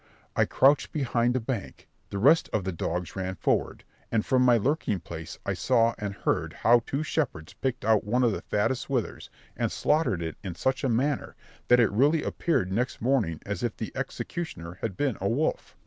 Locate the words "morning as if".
12.99-13.77